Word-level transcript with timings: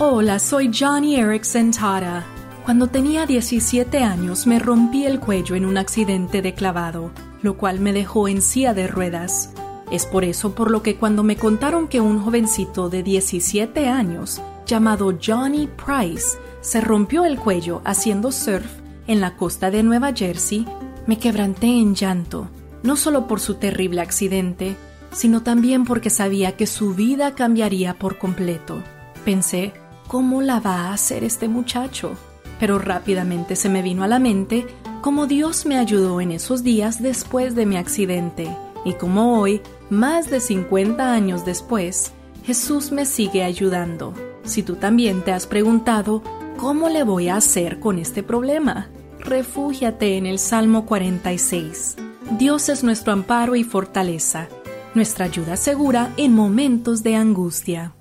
Hola, 0.00 0.38
soy 0.38 0.70
Johnny 0.72 1.16
Erickson 1.16 1.72
Tara. 1.72 2.24
Cuando 2.64 2.86
tenía 2.86 3.26
17 3.26 3.98
años 3.98 4.46
me 4.46 4.60
rompí 4.60 5.04
el 5.04 5.18
cuello 5.18 5.56
en 5.56 5.64
un 5.64 5.76
accidente 5.76 6.40
de 6.40 6.54
clavado, 6.54 7.10
lo 7.42 7.56
cual 7.56 7.80
me 7.80 7.92
dejó 7.92 8.28
en 8.28 8.40
silla 8.40 8.74
de 8.74 8.86
ruedas. 8.86 9.52
Es 9.90 10.06
por 10.06 10.22
eso 10.22 10.54
por 10.54 10.70
lo 10.70 10.84
que 10.84 10.94
cuando 10.94 11.24
me 11.24 11.34
contaron 11.34 11.88
que 11.88 12.00
un 12.00 12.20
jovencito 12.20 12.88
de 12.88 13.02
17 13.02 13.88
años, 13.88 14.40
llamado 14.66 15.18
Johnny 15.20 15.66
Price, 15.66 16.38
se 16.60 16.80
rompió 16.80 17.24
el 17.24 17.36
cuello 17.36 17.82
haciendo 17.84 18.30
surf 18.30 18.70
en 19.08 19.20
la 19.20 19.36
costa 19.36 19.72
de 19.72 19.82
Nueva 19.82 20.12
Jersey, 20.14 20.64
me 21.08 21.18
quebranté 21.18 21.66
en 21.66 21.96
llanto, 21.96 22.48
no 22.84 22.94
solo 22.94 23.26
por 23.26 23.40
su 23.40 23.56
terrible 23.56 24.00
accidente, 24.00 24.76
sino 25.10 25.42
también 25.42 25.84
porque 25.84 26.08
sabía 26.08 26.56
que 26.56 26.68
su 26.68 26.94
vida 26.94 27.34
cambiaría 27.34 27.98
por 27.98 28.18
completo. 28.18 28.80
Pensé, 29.24 29.72
¿cómo 30.08 30.40
la 30.40 30.58
va 30.58 30.88
a 30.88 30.92
hacer 30.94 31.22
este 31.22 31.48
muchacho? 31.48 32.12
Pero 32.58 32.78
rápidamente 32.78 33.54
se 33.54 33.68
me 33.68 33.82
vino 33.82 34.02
a 34.02 34.08
la 34.08 34.18
mente 34.18 34.66
cómo 35.02 35.26
Dios 35.26 35.66
me 35.66 35.78
ayudó 35.78 36.20
en 36.20 36.32
esos 36.32 36.64
días 36.64 37.00
después 37.00 37.54
de 37.54 37.66
mi 37.66 37.76
accidente 37.76 38.48
y 38.84 38.94
cómo 38.94 39.38
hoy, 39.38 39.60
más 39.90 40.30
de 40.30 40.40
50 40.40 41.12
años 41.12 41.44
después, 41.44 42.12
Jesús 42.44 42.90
me 42.90 43.04
sigue 43.04 43.44
ayudando. 43.44 44.14
Si 44.44 44.62
tú 44.62 44.76
también 44.76 45.22
te 45.22 45.32
has 45.32 45.46
preguntado, 45.46 46.22
¿cómo 46.56 46.88
le 46.88 47.04
voy 47.04 47.28
a 47.28 47.36
hacer 47.36 47.78
con 47.78 47.98
este 47.98 48.22
problema? 48.22 48.88
Refúgiate 49.20 50.16
en 50.16 50.26
el 50.26 50.38
Salmo 50.38 50.86
46. 50.86 51.96
Dios 52.38 52.68
es 52.68 52.82
nuestro 52.82 53.12
amparo 53.12 53.56
y 53.56 53.64
fortaleza, 53.64 54.48
nuestra 54.94 55.26
ayuda 55.26 55.56
segura 55.56 56.12
en 56.16 56.34
momentos 56.34 57.02
de 57.02 57.16
angustia. 57.16 57.92